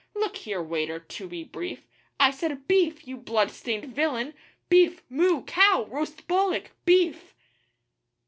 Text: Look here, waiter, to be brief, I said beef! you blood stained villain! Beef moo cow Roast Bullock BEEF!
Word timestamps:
Look 0.15 0.37
here, 0.37 0.63
waiter, 0.63 0.97
to 0.97 1.27
be 1.27 1.43
brief, 1.43 1.85
I 2.19 2.31
said 2.31 2.67
beef! 2.67 3.07
you 3.07 3.17
blood 3.17 3.51
stained 3.51 3.85
villain! 3.85 4.33
Beef 4.67 5.03
moo 5.11 5.43
cow 5.43 5.85
Roast 5.91 6.27
Bullock 6.27 6.71
BEEF! 6.85 7.35